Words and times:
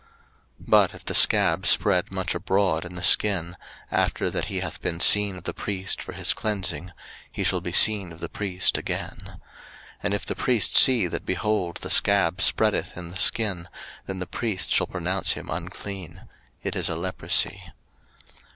03:013:007 0.59 0.65
But 0.69 0.93
if 0.95 1.05
the 1.05 1.13
scab 1.13 1.67
spread 1.67 2.11
much 2.11 2.33
abroad 2.33 2.85
in 2.85 2.95
the 2.95 3.03
skin, 3.03 3.55
after 3.91 4.31
that 4.31 4.45
he 4.45 4.61
hath 4.61 4.81
been 4.81 4.99
seen 4.99 5.35
of 5.37 5.43
the 5.43 5.53
priest 5.53 6.01
for 6.01 6.13
his 6.13 6.33
cleansing, 6.33 6.91
he 7.31 7.43
shall 7.43 7.61
be 7.61 7.71
seen 7.71 8.11
of 8.11 8.19
the 8.19 8.27
priest 8.27 8.79
again. 8.79 9.17
03:013:008 9.27 9.37
And 10.01 10.13
if 10.15 10.25
the 10.25 10.35
priest 10.35 10.75
see 10.75 11.05
that, 11.05 11.23
behold, 11.23 11.77
the 11.83 11.91
scab 11.91 12.41
spreadeth 12.41 12.97
in 12.97 13.11
the 13.11 13.15
skin, 13.15 13.69
then 14.07 14.17
the 14.17 14.25
priest 14.25 14.71
shall 14.71 14.87
pronounce 14.87 15.33
him 15.33 15.51
unclean: 15.51 16.23
it 16.63 16.75
is 16.75 16.89
a 16.89 16.95
leprosy. 16.95 17.71